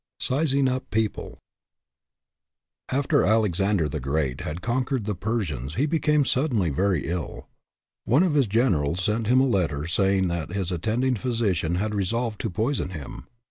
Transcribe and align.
SIZING 0.19 0.67
UP 0.67 0.89
PEOPLE 0.89 1.37
FTER 2.89 3.23
Alexander 3.23 3.87
the 3.87 3.99
Great 3.99 4.41
had 4.41 4.63
conquered 4.63 5.05
the 5.05 5.13
Persians 5.13 5.75
he 5.75 5.85
became 5.85 6.25
suddenly 6.25 6.71
very 6.71 7.05
ill. 7.07 7.47
One 8.05 8.23
of 8.23 8.33
his 8.33 8.47
generals 8.47 8.99
sent 9.03 9.27
him 9.27 9.39
a 9.39 9.45
letter 9.45 9.85
saying 9.85 10.27
that 10.29 10.53
his 10.53 10.71
attending 10.71 11.13
physician 11.17 11.75
had 11.75 11.93
resolved 11.93 12.41
to 12.41 12.49
poison 12.49 12.89
him. 12.89 13.27